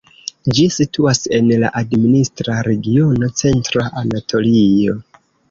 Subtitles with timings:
[0.59, 4.99] Ĝi situas en la administra regiono Centra Anatolio.